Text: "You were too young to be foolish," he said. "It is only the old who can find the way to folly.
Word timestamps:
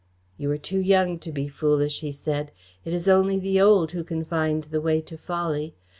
"You 0.39 0.49
were 0.49 0.57
too 0.57 0.79
young 0.79 1.19
to 1.19 1.31
be 1.31 1.47
foolish," 1.47 1.99
he 2.01 2.11
said. 2.11 2.51
"It 2.83 2.91
is 2.91 3.07
only 3.07 3.37
the 3.37 3.61
old 3.61 3.91
who 3.91 4.03
can 4.03 4.25
find 4.25 4.63
the 4.63 4.81
way 4.81 4.99
to 5.01 5.15
folly. 5.15 5.75